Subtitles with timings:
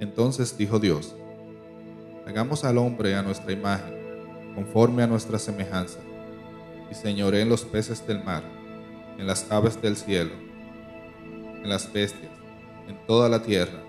[0.00, 1.14] Entonces dijo Dios,
[2.26, 5.98] hagamos al hombre a nuestra imagen, conforme a nuestra semejanza,
[6.90, 8.42] y señoré en los peces del mar,
[9.18, 10.32] en las aves del cielo,
[11.62, 12.32] en las bestias,
[12.88, 13.82] en toda la tierra,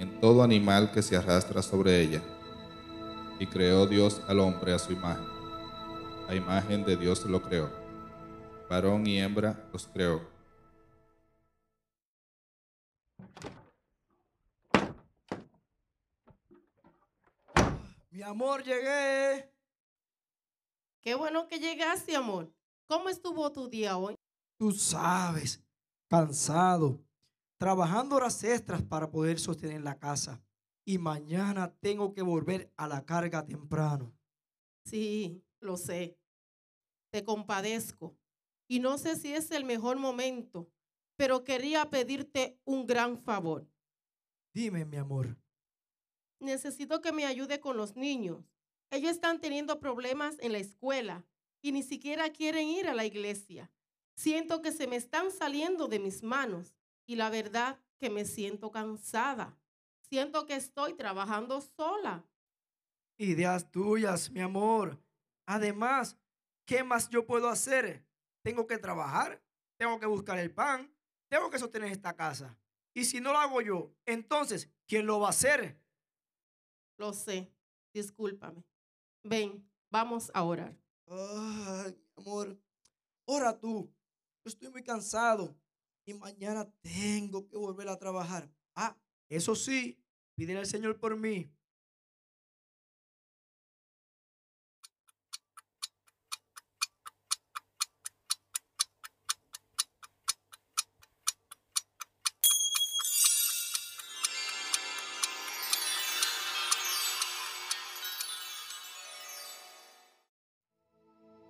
[0.00, 2.22] en todo animal que se arrastra sobre ella.
[3.40, 5.24] Y creó Dios al hombre a su imagen.
[6.28, 7.70] A imagen de Dios lo creó.
[8.68, 10.33] Varón y hembra los creó.
[18.14, 19.52] Mi amor, llegué.
[21.02, 22.54] Qué bueno que llegaste, amor.
[22.86, 24.14] ¿Cómo estuvo tu día hoy?
[24.56, 25.60] Tú sabes,
[26.08, 27.04] cansado,
[27.58, 30.40] trabajando horas extras para poder sostener la casa.
[30.84, 34.16] Y mañana tengo que volver a la carga temprano.
[34.84, 36.16] Sí, lo sé.
[37.10, 38.16] Te compadezco.
[38.68, 40.70] Y no sé si es el mejor momento,
[41.16, 43.68] pero quería pedirte un gran favor.
[44.52, 45.36] Dime, mi amor.
[46.44, 48.44] Necesito que me ayude con los niños.
[48.90, 51.24] Ellos están teniendo problemas en la escuela
[51.62, 53.70] y ni siquiera quieren ir a la iglesia.
[54.14, 56.74] Siento que se me están saliendo de mis manos
[57.06, 59.56] y la verdad que me siento cansada.
[60.10, 62.24] Siento que estoy trabajando sola.
[63.16, 65.00] Ideas tuyas, mi amor.
[65.46, 66.18] Además,
[66.66, 68.04] ¿qué más yo puedo hacer?
[68.42, 69.42] Tengo que trabajar,
[69.78, 70.94] tengo que buscar el pan,
[71.28, 72.58] tengo que sostener esta casa.
[72.92, 75.83] Y si no lo hago yo, entonces, ¿quién lo va a hacer?
[76.96, 77.52] Lo sé,
[77.92, 78.64] discúlpame.
[79.24, 80.76] Ven, vamos a orar.
[81.06, 82.58] Ay, amor,
[83.26, 83.92] ora tú.
[84.44, 85.56] Yo estoy muy cansado
[86.06, 88.50] y mañana tengo que volver a trabajar.
[88.74, 88.96] Ah,
[89.28, 89.98] eso sí,
[90.36, 91.50] pídele al Señor por mí.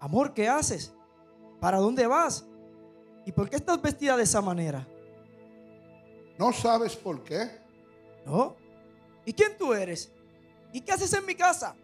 [0.04, 0.92] Amor, ¿qué haces?
[1.58, 2.44] ¿Para dónde vas?
[3.24, 4.86] ¿Y por qué estás vestida de esa manera?
[6.38, 7.50] ¿No sabes por qué?
[8.26, 8.54] ¿No?
[9.24, 10.12] ¿Y quién tú eres?
[10.74, 11.74] ¿Y qué haces en mi casa?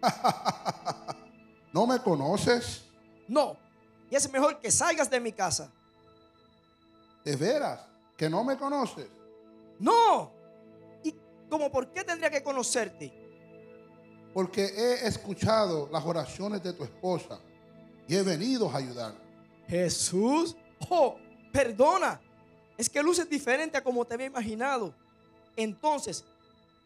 [1.74, 2.86] ¿No me conoces?
[3.28, 3.54] No.
[4.10, 5.70] Y es mejor que salgas de mi casa.
[7.22, 9.10] ¿De veras que no me conoces?
[9.78, 10.32] No.
[11.02, 11.14] ¿Y
[11.50, 13.23] cómo por qué tendría que conocerte?
[14.34, 17.38] Porque he escuchado las oraciones de tu esposa
[18.08, 19.14] y he venido a ayudar.
[19.68, 20.56] Jesús.
[20.90, 21.16] Oh,
[21.52, 22.20] perdona.
[22.76, 24.92] Es que luces diferente a como te había imaginado.
[25.56, 26.24] Entonces,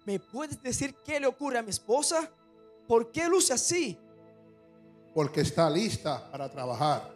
[0.04, 2.30] ¿me puedes decir qué le ocurre a mi esposa?
[2.86, 3.98] ¿Por qué luce así?
[5.14, 7.10] Porque está lista para trabajar.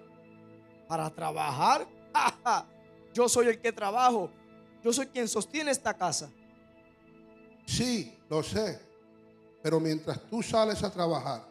[0.89, 1.87] ¿Para trabajar?
[3.15, 4.31] Yo soy el que trabajo.
[4.83, 6.31] Yo soy quien sostiene esta casa.
[7.67, 8.81] Sí, lo sé.
[9.63, 11.45] Pero mientras tú sales a trabajar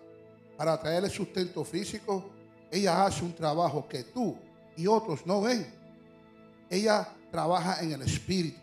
[0.58, 2.30] para traerle sustento físico,
[2.70, 4.36] ella hace un trabajo que tú
[4.76, 5.66] y otros no ven.
[6.70, 8.60] Ella trabaja en el espíritu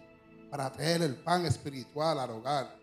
[0.51, 2.75] para traer el pan espiritual al hogar.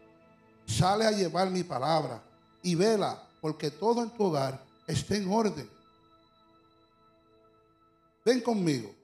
[0.66, 2.22] Sale a llevar mi palabra
[2.64, 5.70] y vela porque todo en tu hogar esté en orden.
[8.24, 8.95] Ven conmigo.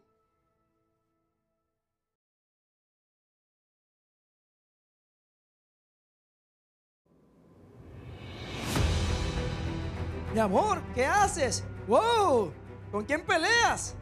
[10.34, 11.64] Mi amor, ¿qué haces?
[11.88, 12.54] ¡Wow!
[12.90, 13.96] ¿Con quién peleas?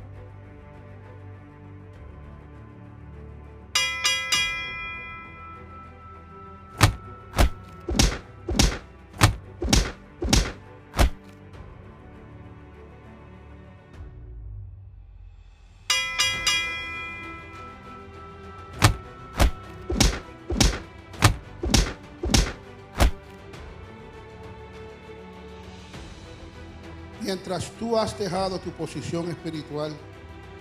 [27.29, 29.95] Mientras tú has dejado tu posición espiritual,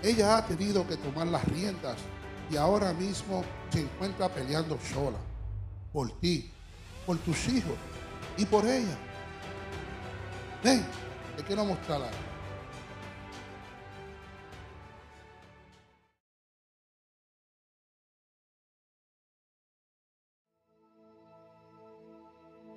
[0.03, 1.97] ella ha tenido que tomar las riendas
[2.51, 5.17] y ahora mismo se encuentra peleando sola.
[5.95, 6.51] Por ti,
[7.07, 7.73] por tus hijos
[8.37, 8.99] y por ella.
[10.63, 10.85] Ven,
[11.39, 12.19] te quiero mostrar algo.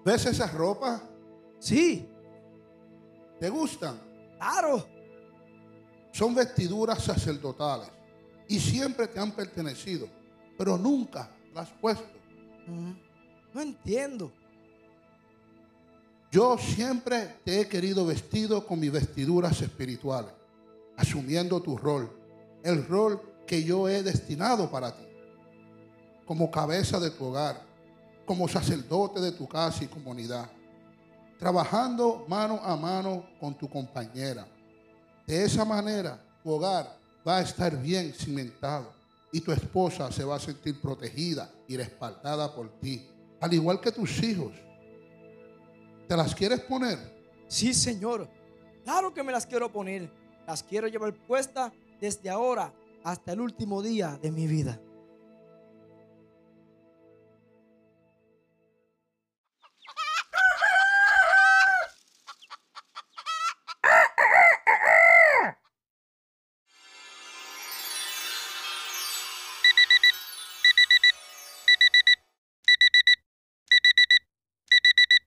[0.05, 1.03] ¿Ves esa ropa?
[1.59, 2.10] Sí,
[3.41, 3.99] ¿Te gustan?
[4.37, 4.85] claro.
[6.11, 7.89] Son vestiduras sacerdotales
[8.47, 10.07] y siempre te han pertenecido,
[10.55, 12.19] pero nunca las has puesto.
[12.67, 14.31] No entiendo.
[16.31, 20.33] Yo siempre te he querido vestido con mis vestiduras espirituales,
[20.95, 22.11] asumiendo tu rol,
[22.61, 25.07] el rol que yo he destinado para ti.
[26.27, 27.59] como cabeza de tu hogar,
[28.23, 30.47] como sacerdote de tu casa y comunidad,
[31.41, 34.45] trabajando mano a mano con tu compañera.
[35.25, 36.95] De esa manera, tu hogar
[37.27, 38.93] va a estar bien cimentado
[39.31, 43.09] y tu esposa se va a sentir protegida y respaldada por ti,
[43.39, 44.53] al igual que tus hijos.
[46.07, 46.99] ¿Te las quieres poner?
[47.47, 48.29] Sí, Señor.
[48.83, 50.11] Claro que me las quiero poner.
[50.45, 52.71] Las quiero llevar puestas desde ahora
[53.03, 54.79] hasta el último día de mi vida.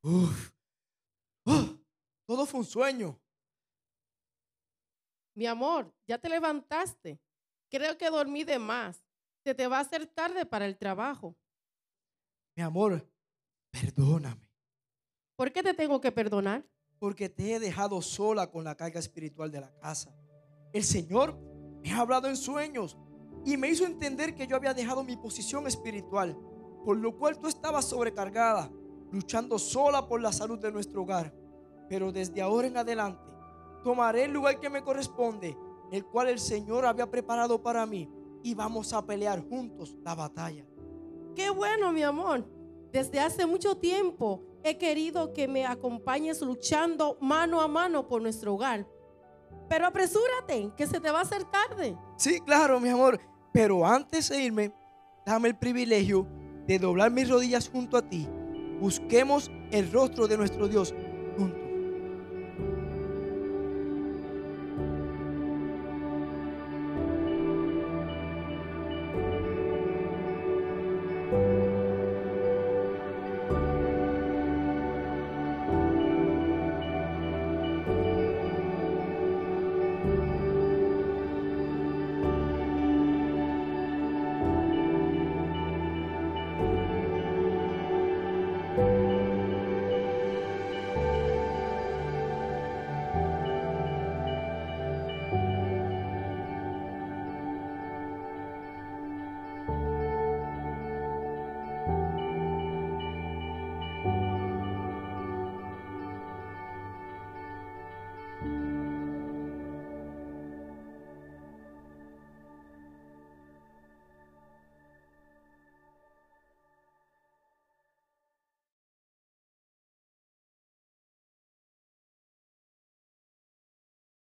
[0.04, 0.52] Uf.
[1.46, 1.74] Ah,
[2.26, 3.18] Todo fue un sueño.
[5.34, 7.18] Mi amor, ya te levantaste.
[7.70, 9.02] Creo que dormí de más.
[9.42, 11.34] Se te va a hacer tarde para el trabajo.
[12.56, 13.04] Mi amor,
[13.70, 14.48] perdóname.
[15.36, 16.64] ¿Por qué te tengo que perdonar?
[17.00, 20.14] porque te he dejado sola con la carga espiritual de la casa.
[20.72, 21.38] El Señor
[21.82, 22.96] me ha hablado en sueños
[23.44, 26.34] y me hizo entender que yo había dejado mi posición espiritual,
[26.82, 28.70] por lo cual tú estabas sobrecargada,
[29.14, 31.32] luchando sola por la salud de nuestro hogar.
[31.88, 33.22] Pero desde ahora en adelante
[33.82, 35.56] tomaré el lugar que me corresponde,
[35.92, 38.10] el cual el Señor había preparado para mí,
[38.42, 40.66] y vamos a pelear juntos la batalla.
[41.36, 42.44] Qué bueno, mi amor.
[42.92, 48.54] Desde hace mucho tiempo he querido que me acompañes luchando mano a mano por nuestro
[48.54, 48.86] hogar.
[49.68, 51.96] Pero apresúrate, que se te va a hacer tarde.
[52.16, 53.20] Sí, claro, mi amor.
[53.52, 54.74] Pero antes de irme,
[55.24, 56.26] dame el privilegio
[56.66, 58.28] de doblar mis rodillas junto a ti.
[58.84, 60.94] Busquemos el rostro de nuestro Dios